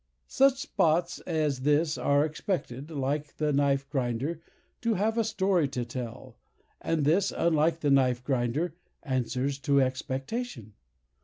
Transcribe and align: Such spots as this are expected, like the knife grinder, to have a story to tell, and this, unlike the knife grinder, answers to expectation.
Such 0.25 0.57
spots 0.59 1.19
as 1.27 1.59
this 1.59 1.95
are 1.95 2.25
expected, 2.25 2.89
like 2.89 3.37
the 3.37 3.53
knife 3.53 3.87
grinder, 3.87 4.41
to 4.81 4.95
have 4.95 5.15
a 5.15 5.23
story 5.23 5.67
to 5.67 5.85
tell, 5.85 6.37
and 6.81 7.05
this, 7.05 7.31
unlike 7.31 7.81
the 7.81 7.91
knife 7.91 8.23
grinder, 8.23 8.73
answers 9.03 9.59
to 9.59 9.79
expectation. 9.79 10.73